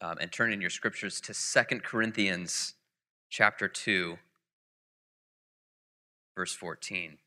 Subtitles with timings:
[0.00, 2.74] um, and turn in your scriptures to Second Corinthians
[3.30, 4.16] chapter 2,
[6.36, 7.18] verse 14.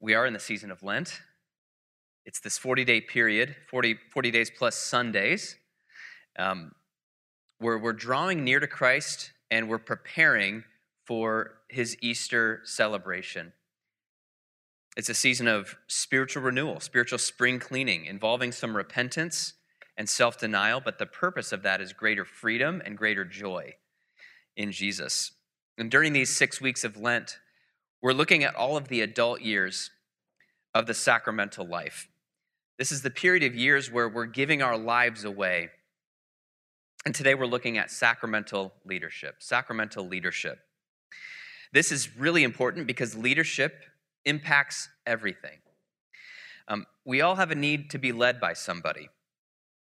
[0.00, 1.20] We are in the season of Lent.
[2.24, 5.56] It's this 40 day period, 40, 40 days plus Sundays,
[6.38, 6.72] um,
[7.58, 10.64] where we're drawing near to Christ and we're preparing
[11.06, 13.52] for his Easter celebration.
[14.96, 19.54] It's a season of spiritual renewal, spiritual spring cleaning, involving some repentance
[20.00, 23.74] and self denial, but the purpose of that is greater freedom and greater joy
[24.56, 25.32] in Jesus.
[25.76, 27.38] And during these six weeks of Lent,
[28.00, 29.90] we're looking at all of the adult years
[30.74, 32.08] of the sacramental life.
[32.78, 35.68] This is the period of years where we're giving our lives away.
[37.04, 39.34] And today we're looking at sacramental leadership.
[39.40, 40.60] Sacramental leadership.
[41.74, 43.84] This is really important because leadership
[44.24, 45.58] impacts everything.
[46.68, 49.10] Um, we all have a need to be led by somebody.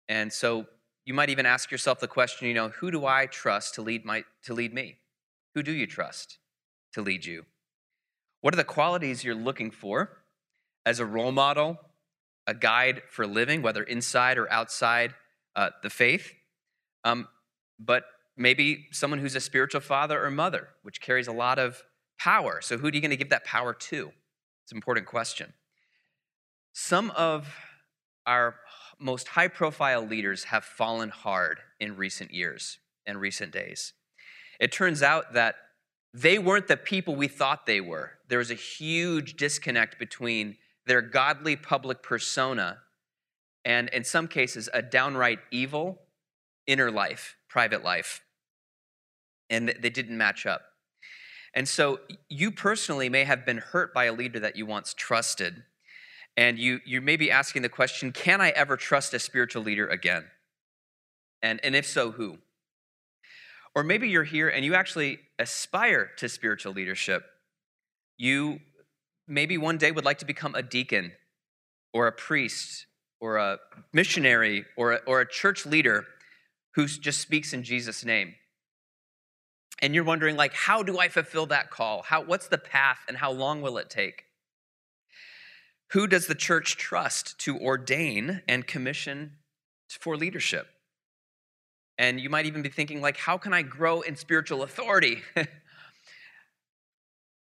[0.08, 0.66] And so
[1.04, 4.04] you might even ask yourself the question, you know, who do I trust to lead,
[4.04, 4.98] my, to lead me?
[5.54, 6.38] Who do you trust
[6.92, 7.44] to lead you?
[8.40, 10.18] What are the qualities you're looking for
[10.84, 11.78] as a role model,
[12.46, 15.14] a guide for living, whether inside or outside
[15.56, 16.32] uh, the faith?
[17.04, 17.28] Um,
[17.78, 18.04] but
[18.36, 21.82] maybe someone who's a spiritual father or mother, which carries a lot of
[22.18, 22.60] power.
[22.60, 24.12] So, who are you going to give that power to?
[24.62, 25.52] It's an important question.
[26.72, 27.54] Some of
[28.26, 28.56] our
[28.98, 33.92] most high profile leaders have fallen hard in recent years and recent days.
[34.60, 35.56] It turns out that
[36.12, 38.12] they weren't the people we thought they were.
[38.28, 40.56] There was a huge disconnect between
[40.86, 42.78] their godly public persona
[43.64, 46.02] and, in some cases, a downright evil
[46.66, 48.22] inner life, private life.
[49.50, 50.62] And they didn't match up.
[51.54, 55.62] And so you personally may have been hurt by a leader that you once trusted.
[56.36, 59.88] And you, you may be asking the question can I ever trust a spiritual leader
[59.88, 60.24] again?
[61.42, 62.38] And, and if so, who?
[63.74, 67.24] Or maybe you're here and you actually aspire to spiritual leadership.
[68.16, 68.60] You
[69.26, 71.12] maybe one day would like to become a deacon
[71.92, 72.86] or a priest
[73.20, 73.58] or a
[73.92, 76.06] missionary or a, or a church leader
[76.74, 78.34] who just speaks in Jesus' name
[79.82, 83.16] and you're wondering like how do i fulfill that call how what's the path and
[83.16, 84.24] how long will it take
[85.94, 89.32] who does the church trust to ordain and commission
[89.88, 90.66] for leadership
[91.96, 95.22] and you might even be thinking like how can i grow in spiritual authority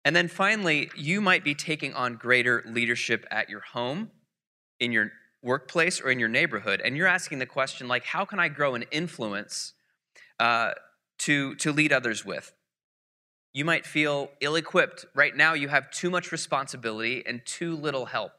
[0.04, 4.10] and then finally you might be taking on greater leadership at your home
[4.78, 5.10] in your
[5.42, 8.74] workplace or in your neighborhood and you're asking the question like how can i grow
[8.74, 9.72] in influence
[10.40, 10.72] uh,
[11.18, 12.52] to, to lead others with.
[13.54, 15.06] You might feel ill equipped.
[15.14, 18.32] Right now, you have too much responsibility and too little help.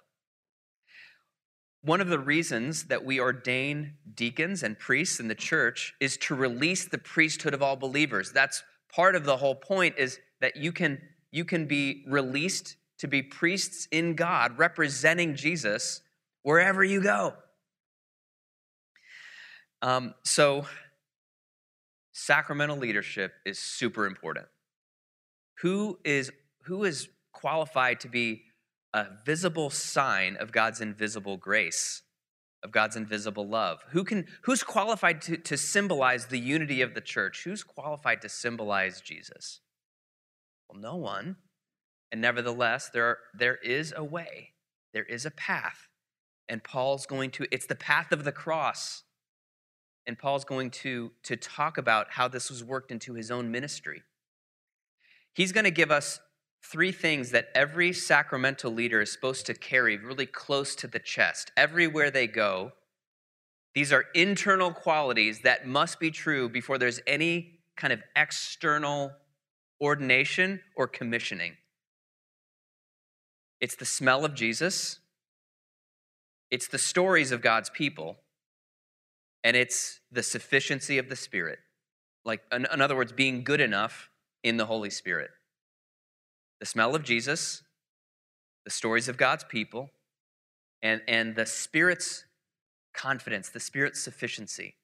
[1.81, 6.35] One of the reasons that we ordain deacons and priests in the church is to
[6.35, 8.33] release the priesthood of all believers.
[8.33, 10.99] That's part of the whole point is that you can,
[11.31, 16.01] you can be released to be priests in God, representing Jesus
[16.43, 17.35] wherever you go.
[19.81, 20.65] Um, so,
[22.11, 24.47] sacramental leadership is super important.
[25.59, 26.31] Who is,
[26.63, 28.43] who is qualified to be
[28.93, 32.01] a visible sign of God's invisible grace,
[32.63, 33.79] of God's invisible love?
[33.91, 37.43] Who can, who's qualified to, to symbolize the unity of the church?
[37.43, 39.61] Who's qualified to symbolize Jesus?
[40.69, 41.37] Well, no one.
[42.11, 44.51] And nevertheless, there, are, there is a way,
[44.93, 45.89] there is a path.
[46.47, 49.03] And Paul's going to, it's the path of the cross.
[50.07, 54.03] And Paul's going to, to talk about how this was worked into his own ministry.
[55.35, 56.21] He's going to give us
[56.63, 61.51] three things that every sacramental leader is supposed to carry really close to the chest
[61.57, 62.71] everywhere they go.
[63.75, 69.11] These are internal qualities that must be true before there's any kind of external
[69.81, 71.57] ordination or commissioning.
[73.59, 74.99] It's the smell of Jesus,
[76.49, 78.15] it's the stories of God's people,
[79.43, 81.59] and it's the sufficiency of the Spirit.
[82.23, 84.09] Like, in, in other words, being good enough
[84.45, 85.31] in the Holy Spirit.
[86.59, 87.63] The smell of Jesus,
[88.63, 89.89] the stories of God's people,
[90.83, 92.25] and, and the Spirit's
[92.93, 94.75] confidence, the Spirit's sufficiency.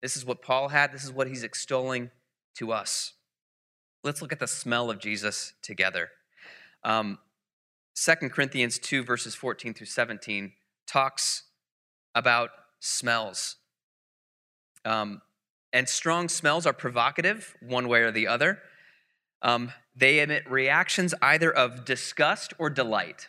[0.00, 2.10] This is what Paul had, this is what he's extolling
[2.56, 3.12] to us.
[4.02, 6.08] Let's look at the smell of Jesus together.
[6.84, 7.18] Um,
[7.96, 10.52] 2 Corinthians 2, verses 14 through 17,
[10.86, 11.42] talks
[12.14, 12.48] about
[12.80, 13.56] smells.
[14.86, 15.20] Um,
[15.72, 18.60] and strong smells are provocative, one way or the other.
[19.42, 23.28] Um, they emit reactions either of disgust or delight.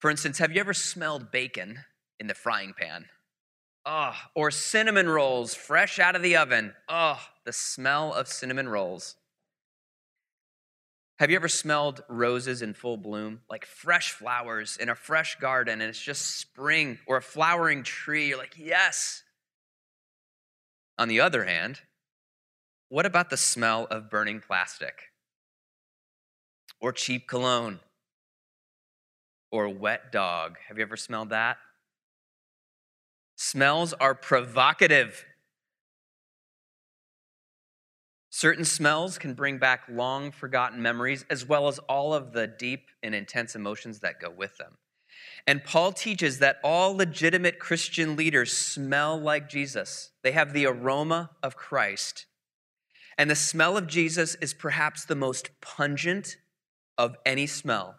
[0.00, 1.80] For instance, have you ever smelled bacon
[2.20, 3.06] in the frying pan.
[3.86, 6.72] Oh, or cinnamon rolls fresh out of the oven.
[6.88, 9.16] Oh, the smell of cinnamon rolls.
[11.18, 13.42] Have you ever smelled roses in full bloom?
[13.50, 18.28] Like fresh flowers in a fresh garden, and it's just spring or a flowering tree.
[18.28, 19.22] You're like, yes.
[20.98, 21.80] On the other hand,
[22.88, 25.10] what about the smell of burning plastic?
[26.80, 27.80] Or cheap cologne?
[29.50, 30.58] Or wet dog?
[30.68, 31.56] Have you ever smelled that?
[33.36, 35.24] Smells are provocative.
[38.30, 42.88] Certain smells can bring back long forgotten memories, as well as all of the deep
[43.02, 44.76] and intense emotions that go with them.
[45.46, 50.10] And Paul teaches that all legitimate Christian leaders smell like Jesus.
[50.22, 52.26] They have the aroma of Christ.
[53.18, 56.36] And the smell of Jesus is perhaps the most pungent
[56.96, 57.96] of any smell.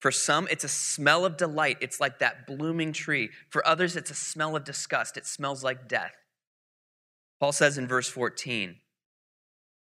[0.00, 1.78] For some, it's a smell of delight.
[1.80, 3.30] It's like that blooming tree.
[3.48, 5.16] For others, it's a smell of disgust.
[5.16, 6.12] It smells like death.
[7.40, 8.76] Paul says in verse 14,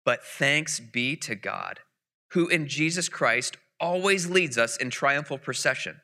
[0.05, 1.79] But thanks be to God,
[2.31, 5.99] who in Jesus Christ always leads us in triumphal procession,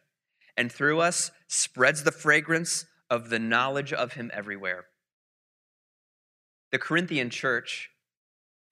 [0.58, 4.88] and through us spreads the fragrance of the knowledge of him everywhere.
[6.74, 7.90] The Corinthian church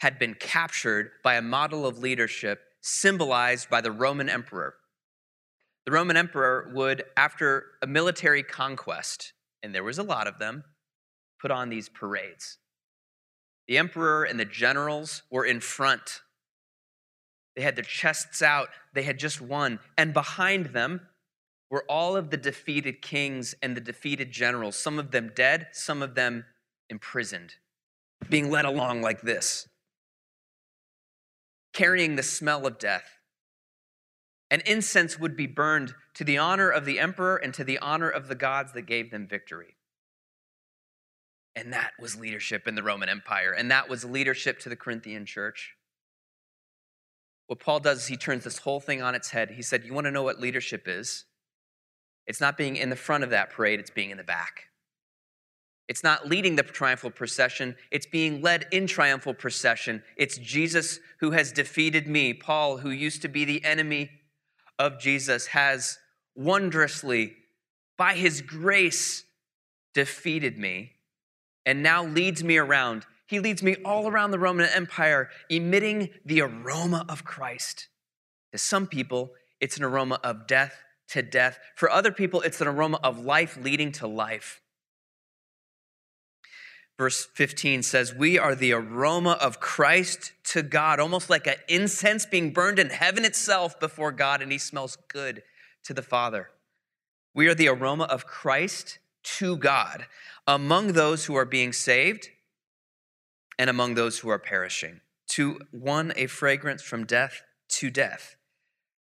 [0.02, 4.76] had been captured by a model of leadership symbolized by the Roman emperor.
[5.86, 9.32] The Roman emperor would, after a military conquest,
[9.64, 10.66] and there was a lot of them,
[11.42, 12.58] put on these parades.
[13.70, 16.24] The emperor and the generals were in front.
[17.58, 19.80] They had their chests out, they had just won.
[19.98, 21.02] And behind them
[21.70, 26.02] were all of the defeated kings and the defeated generals, some of them dead, some
[26.02, 26.46] of them
[26.90, 27.56] imprisoned,
[28.30, 29.68] being led along like this,
[31.74, 33.18] carrying the smell of death
[34.50, 38.10] and incense would be burned to the honor of the emperor and to the honor
[38.10, 39.76] of the gods that gave them victory.
[41.56, 45.26] And that was leadership in the Roman Empire, and that was leadership to the Corinthian
[45.26, 45.76] church.
[47.48, 49.52] What Paul does is he turns this whole thing on its head.
[49.52, 51.26] He said, You want to know what leadership is?
[52.26, 54.66] It's not being in the front of that parade, it's being in the back.
[55.88, 60.04] It's not leading the triumphal procession, it's being led in triumphal procession.
[60.18, 64.10] It's Jesus who has defeated me, Paul, who used to be the enemy
[64.78, 65.98] of Jesus has
[66.36, 67.36] wondrously,
[67.98, 69.24] by his grace,
[69.94, 70.92] defeated me
[71.66, 73.06] and now leads me around.
[73.28, 77.90] He leads me all around the Roman Empire, emitting the aroma of Christ.
[78.54, 81.60] To some people, it's an aroma of death to death.
[81.76, 84.62] For other people, it's an aroma of life leading to life.
[86.98, 92.26] Verse 15 says, We are the aroma of Christ to God, almost like an incense
[92.26, 95.44] being burned in heaven itself before God, and he smells good
[95.84, 96.50] to the Father.
[97.36, 100.06] We are the aroma of Christ to God
[100.48, 102.30] among those who are being saved
[103.58, 105.02] and among those who are perishing.
[105.30, 108.38] To one, a fragrance from death to death,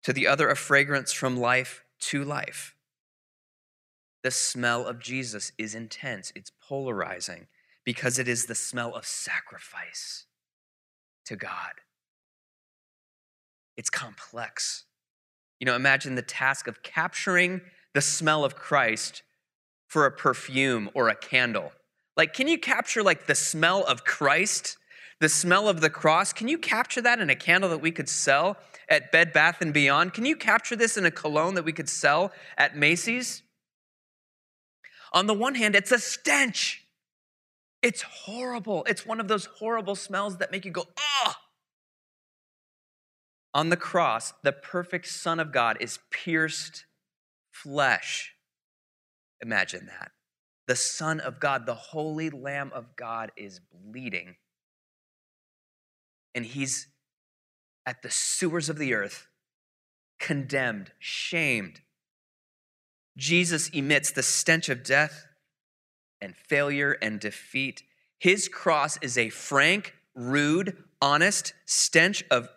[0.02, 2.74] to the other, a fragrance from life to life.
[4.22, 7.46] The smell of Jesus is intense, it's polarizing
[7.84, 10.26] because it is the smell of sacrifice
[11.24, 11.80] to God.
[13.76, 14.84] It's complex.
[15.58, 17.62] You know, imagine the task of capturing
[17.94, 19.22] the smell of Christ
[19.86, 21.72] for a perfume or a candle.
[22.20, 24.76] Like, can you capture like the smell of Christ,
[25.20, 26.34] the smell of the cross?
[26.34, 28.58] Can you capture that in a candle that we could sell
[28.90, 30.12] at Bed Bath and Beyond?
[30.12, 33.42] Can you capture this in a cologne that we could sell at Macy's?
[35.14, 36.84] On the one hand, it's a stench.
[37.80, 38.84] It's horrible.
[38.86, 41.40] It's one of those horrible smells that make you go, ah.
[43.54, 46.84] On the cross, the perfect Son of God is pierced
[47.50, 48.34] flesh.
[49.40, 50.10] Imagine that.
[50.70, 54.36] The Son of God, the Holy Lamb of God, is bleeding.
[56.32, 56.86] And he's
[57.84, 59.26] at the sewers of the earth,
[60.20, 61.80] condemned, shamed.
[63.16, 65.26] Jesus emits the stench of death
[66.20, 67.82] and failure and defeat.
[68.20, 72.48] His cross is a frank, rude, honest stench of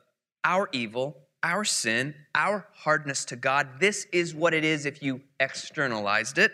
[0.43, 3.79] our evil, our sin, our hardness to God.
[3.79, 6.51] This is what it is if you externalized it.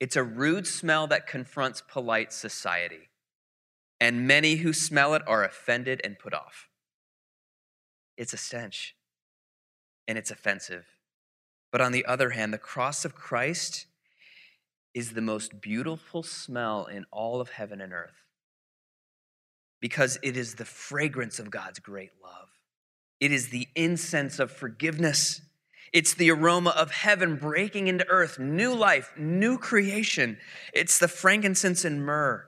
[0.00, 3.08] It's a rude smell that confronts polite society,
[4.00, 6.68] and many who smell it are offended and put off.
[8.16, 8.94] It's a stench,
[10.06, 10.86] and it's offensive.
[11.70, 13.86] But on the other hand, the cross of Christ
[14.94, 18.24] is the most beautiful smell in all of heaven and earth
[19.80, 22.48] because it is the fragrance of God's great love.
[23.20, 25.40] It is the incense of forgiveness.
[25.92, 30.38] It's the aroma of heaven breaking into earth, new life, new creation.
[30.72, 32.46] It's the frankincense and myrrh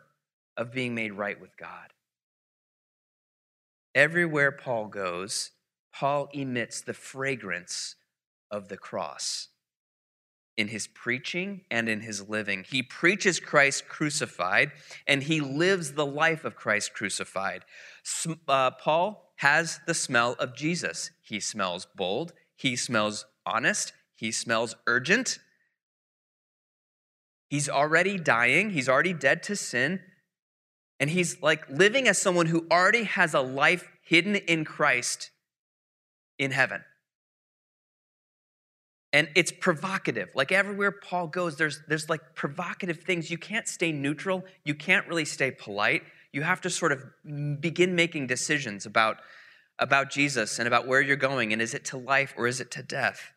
[0.56, 1.92] of being made right with God.
[3.94, 5.50] Everywhere Paul goes,
[5.92, 7.96] Paul emits the fragrance
[8.50, 9.48] of the cross
[10.56, 12.64] in his preaching and in his living.
[12.68, 14.72] He preaches Christ crucified
[15.06, 17.64] and he lives the life of Christ crucified.
[18.46, 21.10] Uh, Paul has the smell of Jesus.
[21.22, 25.38] He smells bold, he smells honest, he smells urgent.
[27.48, 30.00] He's already dying, he's already dead to sin,
[31.00, 35.30] and he's like living as someone who already has a life hidden in Christ
[36.38, 36.82] in heaven.
[39.12, 40.28] And it's provocative.
[40.36, 43.30] Like everywhere Paul goes, there's, there's like provocative things.
[43.30, 44.44] You can't stay neutral.
[44.64, 46.02] You can't really stay polite.
[46.32, 47.02] You have to sort of
[47.60, 49.16] begin making decisions about,
[49.80, 51.52] about Jesus and about where you're going.
[51.52, 53.32] And is it to life or is it to death?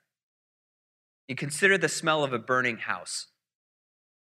[1.28, 3.28] You consider the smell of a burning house.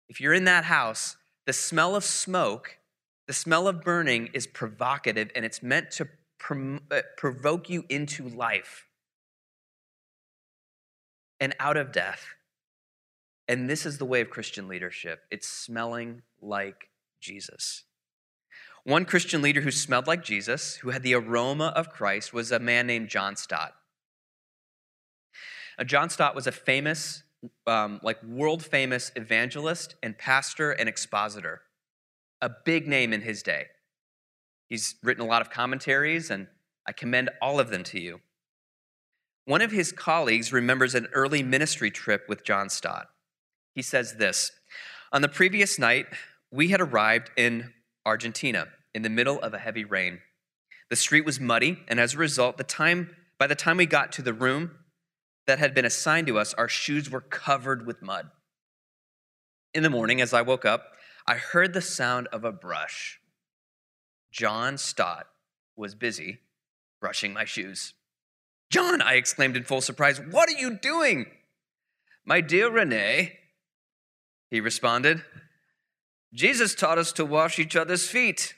[0.09, 1.15] If you're in that house,
[1.45, 2.77] the smell of smoke
[3.31, 6.09] the smell of burning is provocative and it's meant to
[6.91, 8.87] uh, provoke you into life
[11.39, 12.25] and out of death.
[13.47, 16.89] And this is the way of Christian leadership it's smelling like
[17.21, 17.83] Jesus.
[18.83, 22.59] One Christian leader who smelled like Jesus, who had the aroma of Christ, was a
[22.59, 23.73] man named John Stott.
[25.77, 27.23] Now, John Stott was a famous,
[27.67, 31.61] um, like world famous evangelist and pastor and expositor
[32.41, 33.67] a big name in his day.
[34.67, 36.47] He's written a lot of commentaries, and
[36.87, 38.21] I commend all of them to you.
[39.45, 43.09] One of his colleagues remembers an early ministry trip with John Stott.
[43.75, 44.51] He says this
[45.11, 46.07] On the previous night,
[46.51, 47.73] we had arrived in
[48.05, 50.19] Argentina in the middle of a heavy rain.
[50.89, 54.11] The street was muddy, and as a result, the time, by the time we got
[54.13, 54.71] to the room
[55.47, 58.29] that had been assigned to us, our shoes were covered with mud.
[59.73, 60.93] In the morning, as I woke up,
[61.27, 63.19] I heard the sound of a brush.
[64.31, 65.27] John Stott
[65.75, 66.39] was busy
[66.99, 67.93] brushing my shoes.
[68.69, 71.25] John, I exclaimed in full surprise, what are you doing?
[72.23, 73.39] My dear Renee,
[74.49, 75.23] he responded,
[76.33, 78.55] Jesus taught us to wash each other's feet.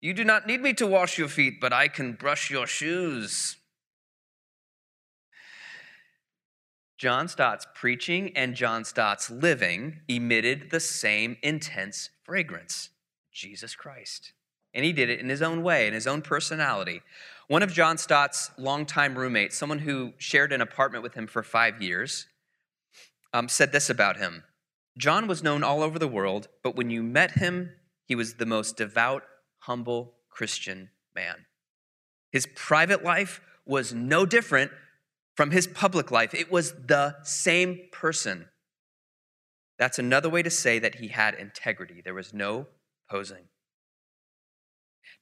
[0.00, 3.56] You do not need me to wash your feet, but I can brush your shoes.
[6.96, 12.90] John Stott's preaching and John Stott's living emitted the same intense fragrance
[13.32, 14.32] Jesus Christ.
[14.72, 17.02] And he did it in his own way, in his own personality.
[17.48, 21.82] One of John Stott's longtime roommates, someone who shared an apartment with him for five
[21.82, 22.26] years,
[23.32, 24.44] um, said this about him
[24.96, 27.70] John was known all over the world, but when you met him,
[28.06, 29.24] he was the most devout,
[29.60, 31.46] humble Christian man.
[32.30, 34.70] His private life was no different
[35.34, 36.34] from his public life.
[36.34, 38.46] It was the same person.
[39.78, 42.00] That's another way to say that he had integrity.
[42.04, 42.68] There was no
[43.10, 43.48] posing.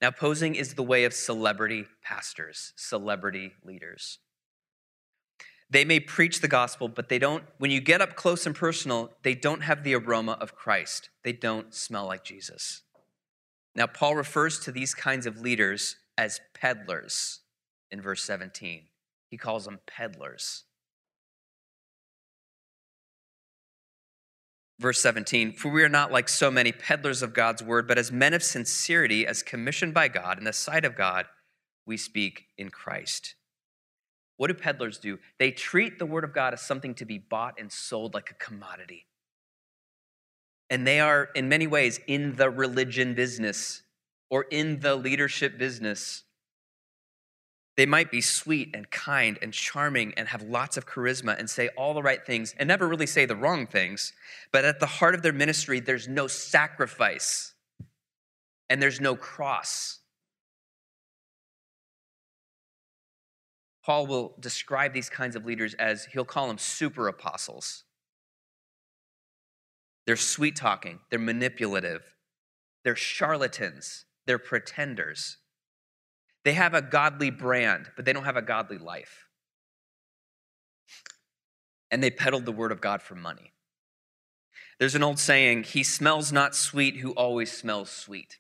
[0.01, 4.19] Now, posing is the way of celebrity pastors, celebrity leaders.
[5.73, 9.11] They may preach the gospel, but they don't, when you get up close and personal,
[9.23, 11.09] they don't have the aroma of Christ.
[11.25, 12.83] They don't smell like Jesus.
[13.75, 17.41] Now, Paul refers to these kinds of leaders as peddlers
[17.91, 18.83] in verse 17.
[19.31, 20.65] He calls them peddlers.
[24.79, 28.13] Verse 17, for we are not like so many peddlers of God's word, but as
[28.13, 31.25] men of sincerity, as commissioned by God in the sight of God,
[31.87, 33.37] we speak in Christ.
[34.43, 35.21] What do peddlers do?
[35.39, 38.45] They treat the word of God as something to be bought and sold like a
[38.45, 39.07] commodity.
[40.69, 43.83] And they are, in many ways, in the religion business
[44.31, 46.25] or in the leadership business.
[47.77, 51.69] They might be sweet and kind and charming and have lots of charisma and say
[51.77, 54.13] all the right things and never really say the wrong things.
[54.51, 57.55] But at the heart of their ministry, there's no sacrifice
[58.69, 60.01] and there's no cross.
[63.85, 67.85] Paul will describe these kinds of leaders as he'll call them super apostles.
[70.07, 72.15] They're sweet talking, they're manipulative,
[72.85, 75.39] they're charlatans, they're pretenders.
[76.45, 79.29] They have a godly brand, but they don't have a godly life.
[81.91, 83.53] And they peddled the word of God for money.
[84.79, 88.39] There's an old saying, he smells not sweet who always smells sweet.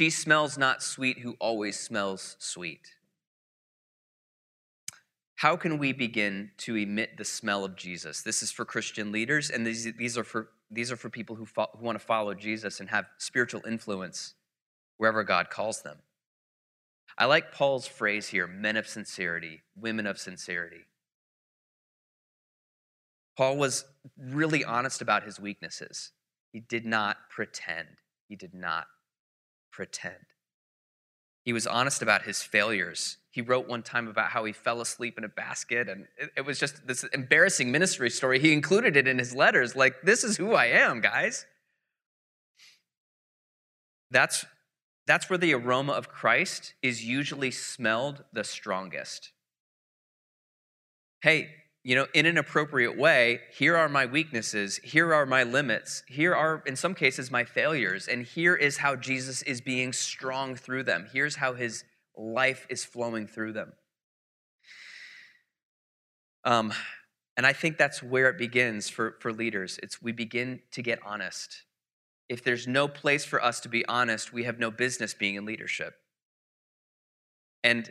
[0.00, 2.94] She smells not sweet who always smells sweet.
[5.36, 8.22] How can we begin to emit the smell of Jesus?
[8.22, 11.44] This is for Christian leaders, and these, these, are, for, these are for people who,
[11.44, 14.32] fo- who want to follow Jesus and have spiritual influence
[14.96, 15.98] wherever God calls them.
[17.18, 20.86] I like Paul's phrase here men of sincerity, women of sincerity.
[23.36, 23.84] Paul was
[24.18, 26.12] really honest about his weaknesses.
[26.54, 27.98] He did not pretend.
[28.30, 28.86] He did not
[29.80, 30.26] pretend.
[31.42, 33.16] He was honest about his failures.
[33.30, 36.44] He wrote one time about how he fell asleep in a basket, and it, it,
[36.44, 38.38] was just this embarrassing ministry story.
[38.38, 41.46] He included it in his letters, like, this is who I am, guys.
[44.10, 44.44] That's,
[45.06, 49.32] that's where the aroma of Christ is usually smelled the strongest.
[51.22, 51.48] Hey,
[51.82, 56.34] you know, in an appropriate way, here are my weaknesses, here are my limits, here
[56.34, 60.82] are, in some cases, my failures, and here is how Jesus is being strong through
[60.82, 61.06] them.
[61.10, 61.84] Here's how his
[62.16, 63.72] life is flowing through them.
[66.44, 66.72] Um,
[67.36, 69.78] and I think that's where it begins for, for leaders.
[69.82, 71.64] It's we begin to get honest.
[72.28, 75.46] If there's no place for us to be honest, we have no business being in
[75.46, 75.94] leadership.
[77.64, 77.90] And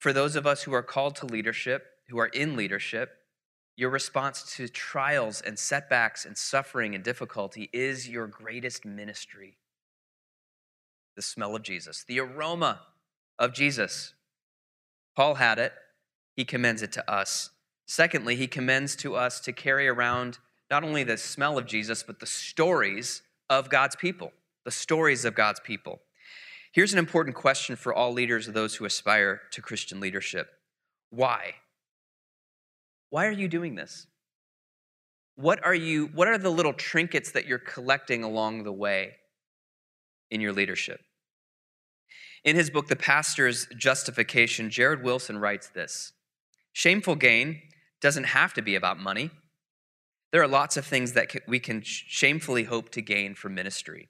[0.00, 3.10] for those of us who are called to leadership, who are in leadership,
[3.76, 9.56] your response to trials and setbacks and suffering and difficulty is your greatest ministry.
[11.16, 12.80] The smell of Jesus, the aroma
[13.38, 14.14] of Jesus.
[15.16, 15.72] Paul had it,
[16.36, 17.50] he commends it to us.
[17.86, 20.38] Secondly, he commends to us to carry around
[20.70, 24.32] not only the smell of Jesus, but the stories of God's people,
[24.64, 26.00] the stories of God's people.
[26.72, 30.48] Here's an important question for all leaders of those who aspire to Christian leadership
[31.10, 31.54] Why?
[33.14, 34.08] Why are you doing this?
[35.36, 39.12] What are you what are the little trinkets that you're collecting along the way
[40.32, 41.00] in your leadership?
[42.42, 46.12] In his book The Pastor's Justification, Jared Wilson writes this.
[46.72, 47.62] Shameful gain
[48.00, 49.30] doesn't have to be about money.
[50.32, 54.08] There are lots of things that we can shamefully hope to gain from ministry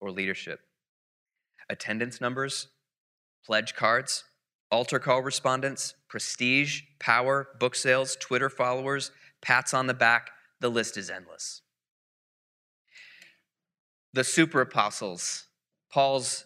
[0.00, 0.60] or leadership.
[1.68, 2.68] Attendance numbers,
[3.44, 4.24] pledge cards,
[4.70, 9.10] altar call respondents, prestige, power, book sales, Twitter followers,
[9.40, 10.30] pats on the back.
[10.60, 11.62] The list is endless.
[14.12, 15.46] The super apostles,
[15.92, 16.44] Paul's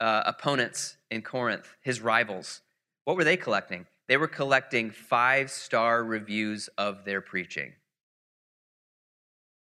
[0.00, 2.62] uh, opponents in Corinth, his rivals,
[3.04, 3.86] what were they collecting?
[4.08, 7.72] They were collecting five star reviews of their preaching.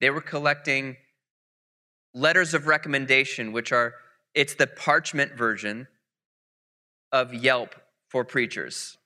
[0.00, 0.96] They were collecting
[2.14, 3.94] letters of recommendation, which are,
[4.34, 5.88] it's the parchment version
[7.14, 7.76] of Yelp
[8.08, 8.98] for preachers.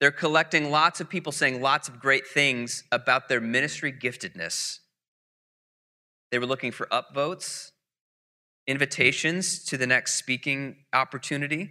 [0.00, 4.80] They're collecting lots of people saying lots of great things about their ministry giftedness.
[6.30, 7.70] They were looking for upvotes,
[8.66, 11.70] invitations to the next speaking opportunity.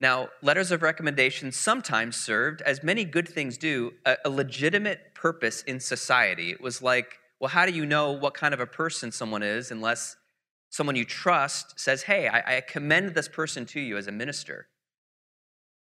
[0.00, 5.62] Now, letters of recommendation sometimes served, as many good things do, a, a, legitimate purpose
[5.62, 6.52] in society.
[6.52, 9.70] It was like, well, how do you know what kind of a person someone is
[9.70, 10.16] unless
[10.70, 14.68] someone you trust says, Hey, I, I commend this person to you as a minister.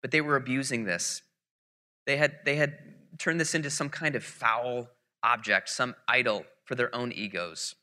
[0.01, 1.21] But they were abusing this.
[2.05, 2.77] They had, they had
[3.17, 4.89] turned this into some kind of foul
[5.23, 7.75] object, some idol for their own egos.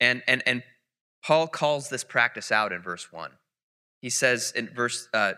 [0.00, 0.62] And, and, and
[1.22, 3.30] Paul calls this practice out in verse 1.
[4.00, 5.34] He says in verse uh,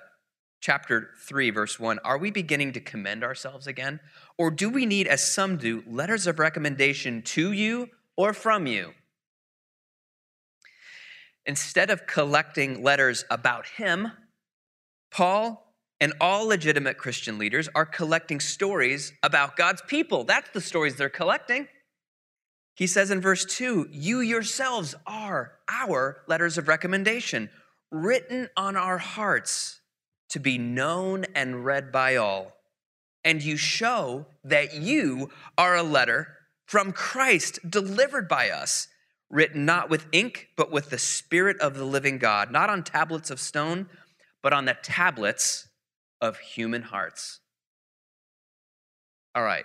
[0.61, 3.98] chapter 3 verse 1 are we beginning to commend ourselves again
[4.38, 8.94] or do we need as some do letters of recommendation to you or from you
[11.46, 14.12] Instead of collecting letters about him,
[15.11, 20.24] Paul and all legitimate Christian leaders are collecting stories about God's people.
[20.24, 21.68] That's the stories they're collecting.
[22.74, 27.50] He says in verse 2 You yourselves are our letters of recommendation,
[27.90, 29.81] written on our hearts
[30.31, 32.52] to be known and read by all.
[33.24, 36.28] And you show that you are a letter
[36.66, 38.88] from Christ delivered by us
[39.33, 43.31] written not with ink, but with the Spirit of the living God, not on tablets
[43.31, 43.88] of stone,
[44.42, 45.68] but on the tablets
[46.21, 47.40] of human hearts.
[49.35, 49.64] All right.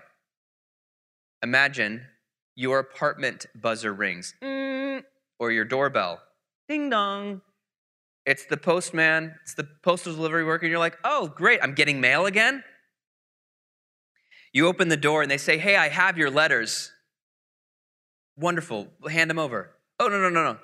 [1.43, 2.01] Imagine
[2.56, 5.03] your apartment buzzer rings, mm,
[5.38, 6.21] or your doorbell,
[6.67, 7.41] ding dong.
[8.25, 12.01] It's the postman, it's the postal delivery worker, and you're like, oh, great, I'm getting
[12.01, 12.63] mail again.
[14.53, 16.91] You open the door and they say, hey, I have your letters.
[18.38, 18.88] Wonderful.
[19.10, 19.71] Hand them over.
[20.00, 20.58] Oh, no, no, no, no.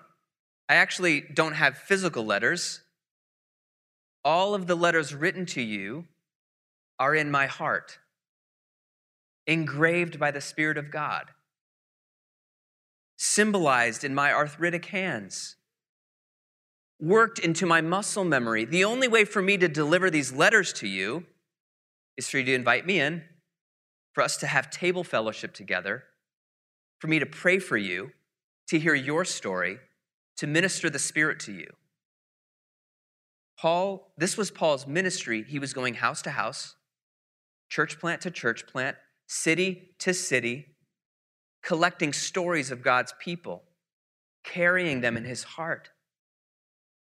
[0.70, 2.82] I actually don't have physical letters.
[4.24, 6.06] All of the letters written to you
[7.00, 8.00] are in my heart,
[9.48, 11.26] engraved by the Spirit of God,
[13.18, 15.56] symbolized in my arthritic hands,
[17.02, 18.64] worked into my muscle memory.
[18.64, 21.26] The only way for me to deliver these letters to you
[22.16, 23.24] is for you to invite me in,
[24.14, 26.04] for us to have table fellowship together
[27.04, 28.12] for me to pray for you,
[28.66, 29.78] to hear your story,
[30.38, 31.68] to minister the Spirit to you.
[33.60, 35.44] Paul, this was Paul's ministry.
[35.46, 36.78] He was going house to house,
[37.68, 38.96] church plant to church plant,
[39.28, 40.78] city to city,
[41.62, 43.64] collecting stories of God's people,
[44.46, 45.90] carrying them in his heart.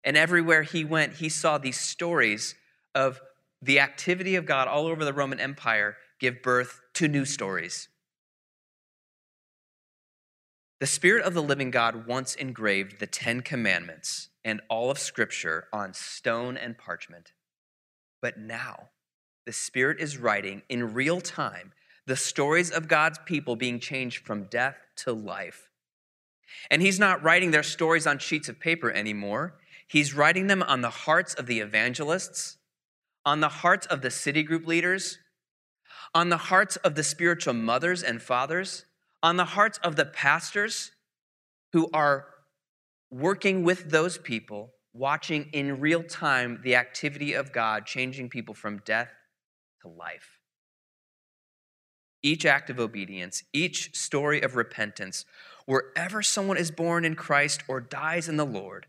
[0.05, 2.57] And everywhere he went, he saw these stories
[2.95, 3.23] of
[3.63, 7.89] the activity of God all over the Roman Empire give birth to new stories.
[10.81, 15.67] The Spirit of the living God once engraved the Ten Commandments and all of Scripture
[15.73, 17.33] on stone and parchment.
[18.23, 18.91] But now,
[19.45, 21.73] the Spirit is writing in real time
[22.07, 25.69] the stories of God's people being changed from death to life.
[26.71, 29.55] And He's not writing their stories on sheets of paper anymore.
[29.89, 32.57] He's writing them on the hearts of the evangelists,
[33.27, 35.19] on the hearts of the city group leaders,
[36.15, 38.85] on the hearts of the spiritual mothers and fathers,
[39.23, 40.93] on the hearts of the pastors
[41.73, 42.27] who are
[43.11, 48.83] working with those people, watching in real time the activity of God changing people from
[48.85, 49.11] death
[49.83, 50.39] to life.
[52.23, 55.25] Each act of obedience, each story of repentance,
[55.67, 58.87] wherever someone is born in Christ or dies in the Lord,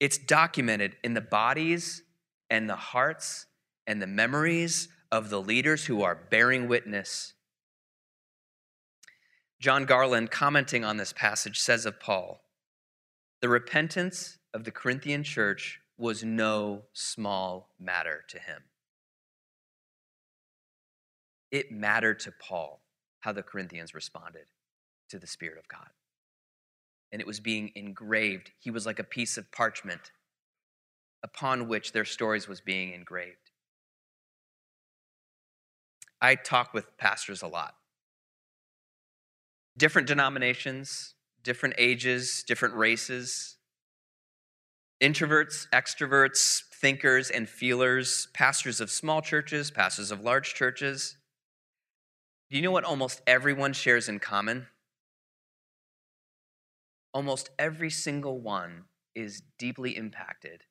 [0.00, 2.02] it's documented in the bodies
[2.50, 3.46] and the hearts
[3.86, 7.34] and the memories of the leaders who are bearing witness
[9.64, 12.42] John Garland, commenting on this passage, says of Paul
[13.40, 18.64] the repentance of the Corinthian church was no small matter to him.
[21.50, 22.82] It mattered to Paul
[23.20, 24.44] how the Corinthians responded
[25.08, 25.88] to the Spirit of God.
[27.10, 28.50] And it was being engraved.
[28.58, 30.12] He was like a piece of parchment
[31.22, 33.50] upon which their stories was being engraved.
[36.20, 37.76] I talk with pastors a lot
[39.76, 43.56] different denominations, different ages, different races,
[45.02, 51.16] introverts, extroverts, thinkers, and feelers, pastors of small churches, pastors of large churches.
[52.50, 54.68] Do you know what almost everyone shares in common?
[57.12, 58.84] Almost every single one
[59.14, 60.62] is deeply impacted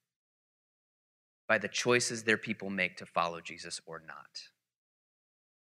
[1.48, 4.44] by the choices their people make to follow Jesus or not.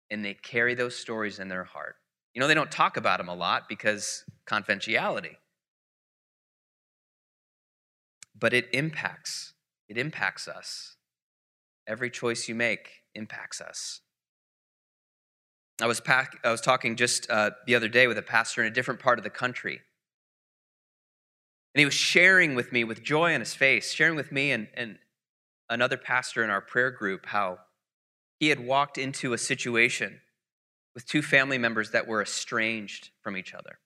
[0.09, 1.95] And they carry those stories in their heart.
[2.33, 5.35] You know, they don't talk about them a lot because confidentiality.
[8.37, 9.53] But it impacts.
[9.89, 10.95] It impacts us.
[11.87, 14.01] Every choice you make impacts us.
[15.81, 18.67] I was, pack, I was talking just uh, the other day with a pastor in
[18.67, 19.81] a different part of the country.
[21.73, 24.67] And he was sharing with me with joy on his face, sharing with me and,
[24.75, 24.99] and
[25.69, 27.59] another pastor in our prayer group how
[28.39, 30.21] he had walked into a situation
[30.93, 33.79] with two family members that were estranged from each other.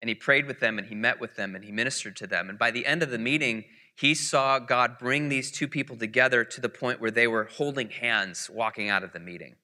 [0.00, 2.48] And he prayed with them and he met with them and he ministered to them.
[2.48, 3.64] And by the end of the meeting,
[3.96, 7.90] he saw God bring these two people together to the point where they were holding
[7.90, 9.56] hands walking out of the meeting.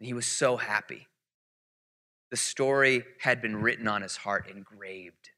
[0.00, 1.06] And he was so happy.
[2.30, 5.30] The story had been written on his heart, engraved.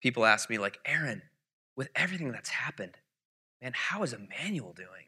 [0.00, 1.22] People ask me, like, Aaron,
[1.76, 2.96] with everything that's happened,
[3.60, 5.05] man, how is Immanuel doing?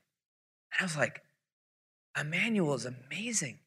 [0.73, 1.23] And I was like,
[2.19, 3.61] Immanuel is amazing.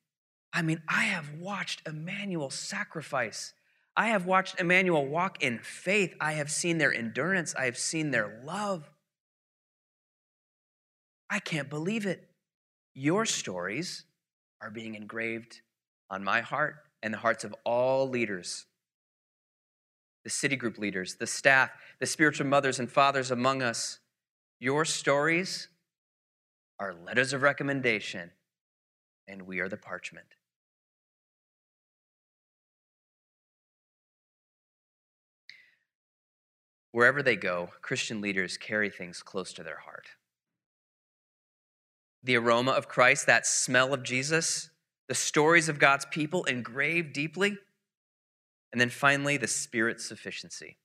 [0.54, 3.54] I mean, I have watched Immanuel sacrifice.
[3.96, 6.14] I have watched Immanuel walk in faith.
[6.20, 7.56] I have seen their endurance.
[7.56, 8.90] I have seen their love.
[11.30, 12.28] I can't believe it.
[12.94, 14.06] Your stories
[14.62, 15.62] are being engraved
[16.10, 18.66] on my heart and the hearts of all leaders
[20.24, 24.00] the city group leaders, the staff, the spiritual mothers and fathers among us.
[24.60, 25.68] Your stories
[26.82, 28.32] are letters of recommendation,
[29.28, 30.26] and we are the parchment.
[36.92, 40.08] Wherever they go, Christian leaders carry things close to their heart.
[42.24, 44.72] The aroma of Christ, that smell of Jesus,
[45.08, 47.60] the stories of God's people engraved deeply,
[48.72, 50.78] and then finally, the Spirit's sufficiency.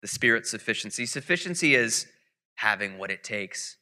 [0.00, 1.04] The Spirit's sufficiency.
[1.04, 2.06] Sufficiency is
[2.54, 3.76] having what it takes.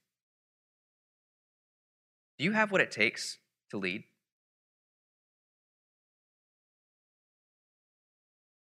[2.40, 3.36] Do you have what it takes
[3.70, 4.04] to lead?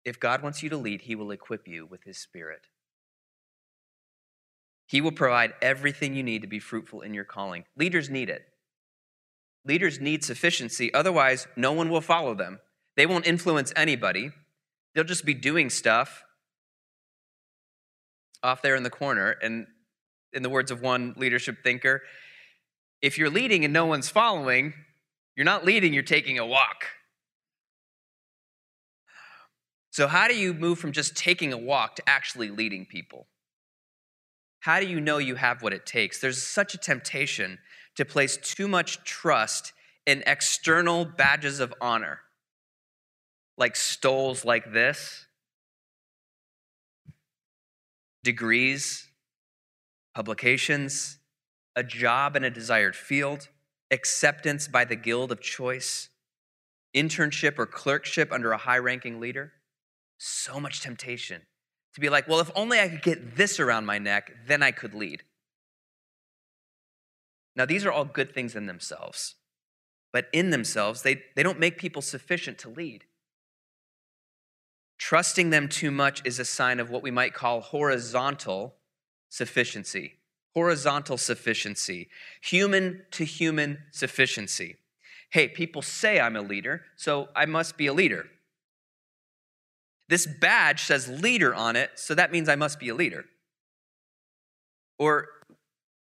[0.05, 2.61] If God wants you to lead, He will equip you with His Spirit.
[4.85, 7.65] He will provide everything you need to be fruitful in your calling.
[7.75, 8.43] Leaders need it.
[9.65, 12.59] Leaders need sufficiency, otherwise, no one will follow them.
[12.95, 14.31] They won't influence anybody.
[14.95, 16.23] They'll just be doing stuff
[18.41, 19.31] off there in the corner.
[19.41, 19.67] And
[20.31, 22.01] in the words of one leadership thinker,
[23.01, 24.73] if you're leading and no one's following,
[25.35, 26.85] you're not leading, you're taking a walk.
[29.91, 33.27] So, how do you move from just taking a walk to actually leading people?
[34.59, 36.19] How do you know you have what it takes?
[36.19, 37.59] There's such a temptation
[37.95, 39.73] to place too much trust
[40.05, 42.19] in external badges of honor,
[43.57, 45.25] like stoles like this,
[48.23, 49.07] degrees,
[50.13, 51.16] publications,
[51.77, 53.49] a job in a desired field,
[53.91, 56.09] acceptance by the guild of choice,
[56.95, 59.53] internship or clerkship under a high ranking leader.
[60.17, 61.43] So much temptation
[61.93, 64.71] to be like, well, if only I could get this around my neck, then I
[64.71, 65.21] could lead.
[67.55, 69.35] Now, these are all good things in themselves,
[70.11, 73.05] but in themselves, they, they don't make people sufficient to lead.
[74.97, 78.77] Trusting them too much is a sign of what we might call horizontal
[79.29, 80.16] sufficiency.
[80.57, 82.09] Horizontal sufficiency,
[82.41, 84.77] human to human sufficiency.
[85.29, 88.25] Hey, people say I'm a leader, so I must be a leader.
[90.09, 93.25] This badge says leader on it, so that means I must be a leader.
[94.97, 95.27] Or,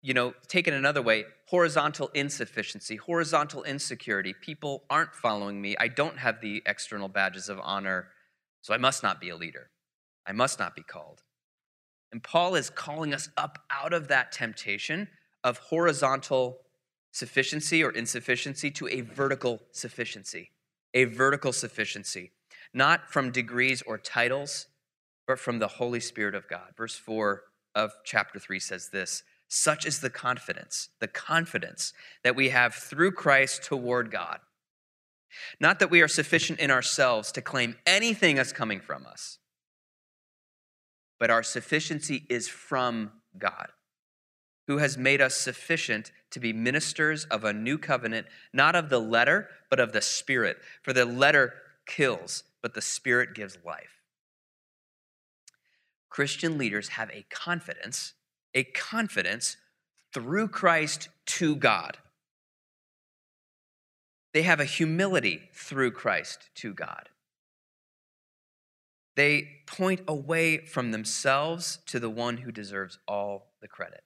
[0.00, 4.32] you know, taken another way, horizontal insufficiency, horizontal insecurity.
[4.32, 5.76] People aren't following me.
[5.78, 8.08] I don't have the external badges of honor,
[8.62, 9.68] so I must not be a leader.
[10.26, 11.22] I must not be called.
[12.12, 15.08] And Paul is calling us up out of that temptation
[15.44, 16.58] of horizontal
[17.12, 20.50] sufficiency or insufficiency to a vertical sufficiency.
[20.94, 22.32] A vertical sufficiency
[22.72, 24.66] not from degrees or titles,
[25.26, 26.72] but from the Holy Spirit of God.
[26.76, 27.42] Verse 4
[27.74, 31.92] of chapter 3 says this Such is the confidence, the confidence
[32.24, 34.40] that we have through Christ toward God.
[35.60, 39.38] Not that we are sufficient in ourselves to claim anything as coming from us,
[41.18, 43.68] but our sufficiency is from God,
[44.66, 49.00] who has made us sufficient to be ministers of a new covenant, not of the
[49.00, 50.58] letter, but of the Spirit.
[50.82, 51.54] For the letter
[51.86, 54.02] kills, but the Spirit gives life.
[56.10, 58.14] Christian leaders have a confidence,
[58.54, 59.56] a confidence
[60.12, 61.98] through Christ to God.
[64.32, 67.08] They have a humility through Christ to God.
[69.18, 74.04] They point away from themselves to the one who deserves all the credit.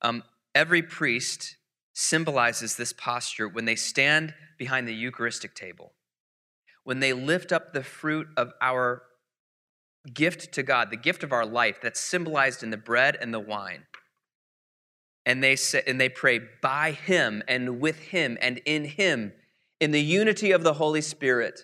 [0.00, 0.22] Um,
[0.54, 1.56] every priest
[1.92, 5.92] symbolizes this posture when they stand behind the Eucharistic table
[6.88, 9.02] when they lift up the fruit of our
[10.14, 13.38] gift to God, the gift of our life that's symbolized in the bread and the
[13.38, 13.82] wine.
[15.26, 19.34] And they say, and they pray by him and with him and in him
[19.78, 21.60] in the unity of the Holy Spirit.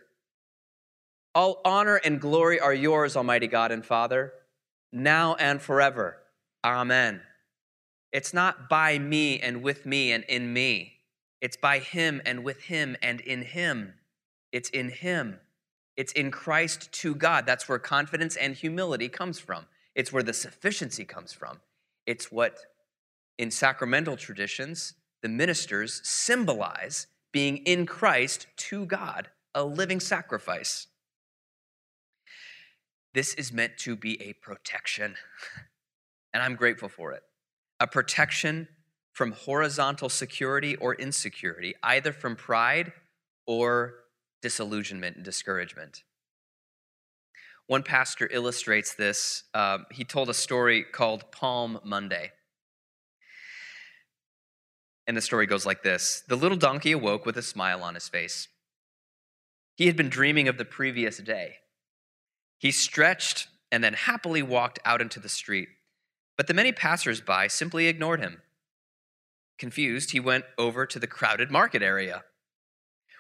[1.35, 4.33] All honor and glory are yours, Almighty God and Father,
[4.93, 6.19] now and forever.
[6.65, 7.21] Amen.
[8.13, 10.93] It's not by me and with me and in me.
[11.41, 13.95] It's by him and with him and in him.
[14.55, 15.41] It's in Him.
[15.97, 17.45] It's in Christ to God.
[17.45, 19.67] That's where confidence and humility comes from.
[19.97, 21.59] It's where the sufficiency comes from.
[22.07, 22.59] It's what,
[23.37, 30.87] in sacramental traditions, the ministers symbolize being in Christ to God, a living sacrifice.
[33.15, 35.15] This is meant to be a protection,
[36.33, 37.23] and I'm grateful for it.
[37.79, 38.67] A protection
[39.13, 42.93] from horizontal security or insecurity, either from pride
[43.47, 43.95] or
[44.43, 46.03] disillusionment and discouragement.
[47.69, 49.45] One pastor illustrates this.
[49.55, 52.33] Um, he told a story called Palm Monday.
[55.07, 58.09] And the story goes like this The little donkey awoke with a smile on his
[58.09, 58.49] face.
[59.77, 61.59] He had been dreaming of the previous day.
[62.65, 65.69] He stretched and then happily walked out into the street.
[66.35, 68.41] But the many passers-by simply ignored him.
[69.59, 72.25] Confused, he went over to the crowded market area.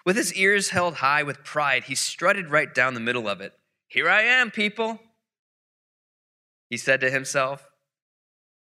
[0.06, 3.52] With his ears held high with pride, he strutted right down the middle of it.
[3.86, 4.98] Here I am, people,
[6.70, 7.68] he said to himself.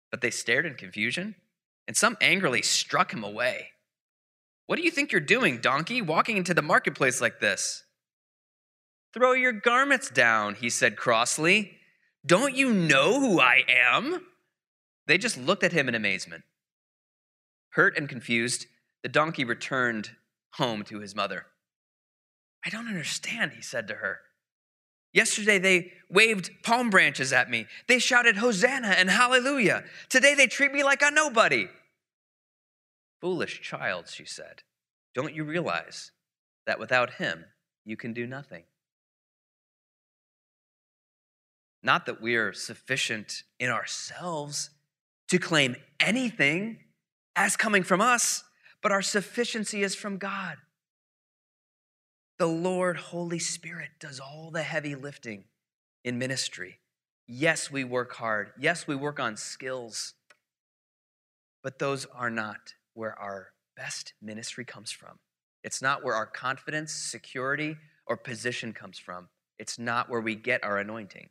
[0.10, 1.36] But they stared in confusion,
[1.88, 3.68] and some angrily struck him away.
[4.66, 7.84] What do you think you're doing, donkey, walking into the marketplace like this?
[9.14, 11.78] Throw your garments down, he said crossly.
[12.26, 14.26] Don't you know who I am?
[15.08, 16.44] They just looked at him in amazement.
[17.72, 18.66] Hurt and confused,
[19.04, 20.12] the donkey returned
[20.54, 21.46] home to his mother.
[22.66, 24.20] I don't understand, he said to her.
[25.12, 27.68] Yesterday they waved palm branches at me.
[27.88, 29.84] They shouted Hosanna and Hallelujah.
[30.10, 31.68] Today they treat me like a nobody.
[33.22, 34.64] Foolish child, she said,
[35.14, 36.12] don't you realize
[36.66, 37.46] that without him
[37.86, 38.64] you can do nothing?
[41.84, 44.70] Not that we are sufficient in ourselves
[45.30, 46.80] to claim anything
[47.36, 48.44] as coming from us
[48.84, 50.58] but our sufficiency is from God.
[52.38, 55.46] The Lord, Holy Spirit, does all the heavy lifting
[56.04, 56.80] in ministry.
[57.26, 58.52] Yes, we work hard.
[58.60, 60.14] Yes, we work on skills.
[61.64, 65.20] But those are not where our best ministry comes from.
[65.64, 69.30] It's not where our confidence, security, or position comes from.
[69.58, 71.30] It's not where we get our anointing.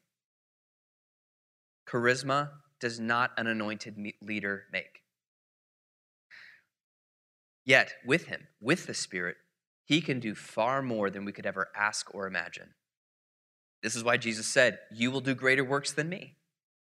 [1.92, 2.50] Charisma
[2.80, 5.02] does not an anointed leader make.
[7.64, 9.36] Yet, with him, with the Spirit,
[9.84, 12.70] he can do far more than we could ever ask or imagine.
[13.82, 16.36] This is why Jesus said, You will do greater works than me.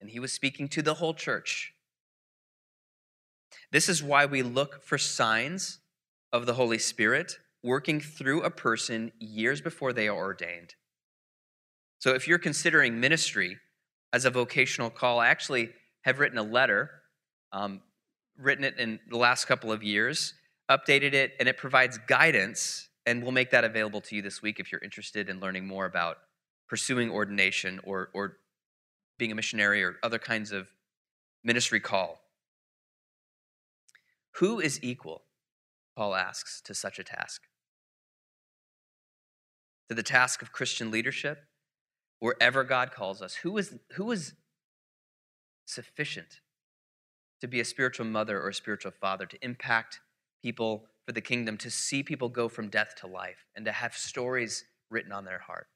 [0.01, 1.75] And he was speaking to the whole church.
[3.71, 5.81] This is why we look for signs
[6.33, 10.75] of the Holy Spirit working through a person years before they are ordained.
[11.99, 13.59] So if you're considering ministry
[14.13, 15.71] as a vocational call, I actually
[16.03, 16.91] have written a letter,
[17.53, 17.81] um,
[18.39, 20.35] written it in the last couple of years,
[20.71, 22.89] updated it, and it provides guidance.
[23.07, 25.87] And we'll make that available to you this week if you're interested in learning more
[25.87, 26.19] about
[26.69, 28.37] pursuing ordination or, or
[29.19, 30.69] being a missionary or other kinds of
[31.45, 32.21] ministry call.
[34.37, 35.23] Who is equal,
[35.97, 37.43] Paul asks, to such a task?
[39.89, 41.45] To the task of Christian leadership,
[42.23, 44.35] wherever God calls us, who is, who is
[45.67, 46.39] sufficient
[47.41, 49.99] to be a spiritual mother or a spiritual father, to impact
[50.41, 53.95] people for the kingdom, to see people go from death to life, and to have
[53.95, 55.67] stories written on their heart?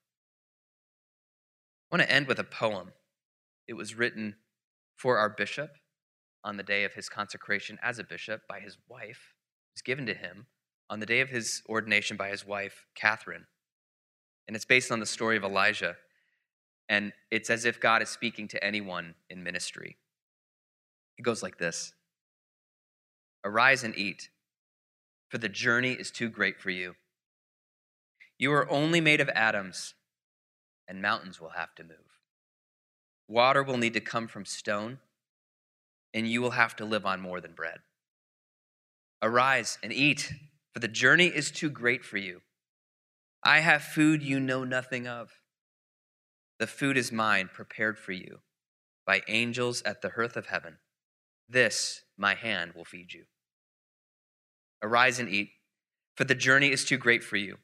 [1.91, 2.93] I want to end with a poem.
[3.67, 4.37] It was written
[4.95, 5.71] for our bishop
[6.45, 9.35] on the day of his consecration as a bishop by his wife.
[9.73, 10.47] It was given to him
[10.89, 13.47] on the day of his ordination by his wife, Catherine.
[14.47, 15.97] And it's based on the story of Elijah.
[16.89, 19.97] And it's as if God is speaking to anyone in ministry.
[21.19, 21.93] It goes like this
[23.45, 24.29] Arise and eat,
[25.29, 26.95] for the journey is too great for you.
[28.39, 29.95] You are only made of atoms,
[30.87, 32.21] and mountains will have to move.
[33.29, 34.99] Water will need to come from stone
[36.17, 37.81] and you will have to live on more than bread.
[39.23, 40.33] Arise and eat,
[40.73, 42.41] for the journey is too great for you.
[43.45, 45.31] I have food you know nothing of.
[46.59, 48.39] The food is mine, prepared for you
[49.07, 50.79] by angels at the hearth of heaven.
[51.49, 53.25] This my hand will feed you.
[54.83, 55.51] Arise and eat,
[56.17, 57.59] for the journey is too great for you.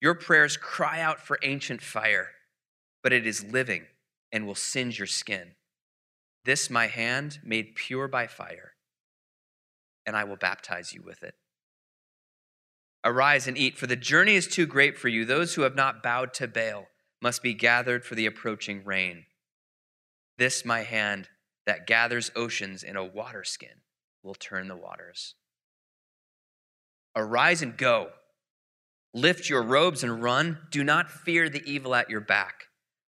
[0.00, 2.28] Your prayers cry out for ancient fire,
[3.02, 3.84] but it is living
[4.30, 5.52] and will singe your skin.
[6.44, 8.72] This my hand made pure by fire,
[10.04, 11.34] and I will baptize you with it.
[13.02, 15.24] Arise and eat, for the journey is too great for you.
[15.24, 16.86] Those who have not bowed to Baal
[17.24, 19.24] must be gathered for the approaching rain.
[20.36, 21.30] This my hand
[21.64, 23.80] that gathers oceans in a water skin
[24.22, 25.34] will turn the waters.
[27.16, 28.10] Arise and go.
[29.14, 30.58] Lift your robes and run.
[30.70, 32.64] Do not fear the evil at your back.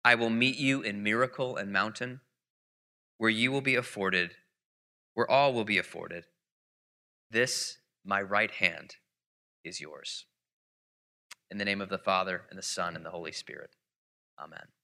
[0.05, 2.21] I will meet you in miracle and mountain
[3.17, 4.35] where you will be afforded,
[5.15, 6.23] where all will be afforded.
[7.29, 8.95] This, my right hand,
[9.65, 10.27] is yours.
[11.51, 13.71] In the name of the Father, and the Son, and the Holy Spirit.
[14.39, 14.76] Amen.